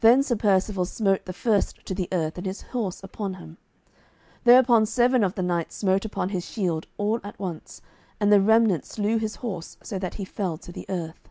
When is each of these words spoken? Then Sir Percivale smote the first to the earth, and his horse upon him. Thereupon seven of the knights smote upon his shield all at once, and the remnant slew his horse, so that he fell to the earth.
Then 0.00 0.22
Sir 0.22 0.36
Percivale 0.36 0.86
smote 0.86 1.26
the 1.26 1.34
first 1.34 1.84
to 1.84 1.92
the 1.94 2.08
earth, 2.10 2.38
and 2.38 2.46
his 2.46 2.62
horse 2.62 3.02
upon 3.04 3.34
him. 3.34 3.58
Thereupon 4.44 4.86
seven 4.86 5.22
of 5.22 5.34
the 5.34 5.42
knights 5.42 5.74
smote 5.76 6.06
upon 6.06 6.30
his 6.30 6.46
shield 6.46 6.86
all 6.96 7.20
at 7.22 7.38
once, 7.38 7.82
and 8.18 8.32
the 8.32 8.40
remnant 8.40 8.86
slew 8.86 9.18
his 9.18 9.34
horse, 9.44 9.76
so 9.82 9.98
that 9.98 10.14
he 10.14 10.24
fell 10.24 10.56
to 10.56 10.72
the 10.72 10.86
earth. 10.88 11.28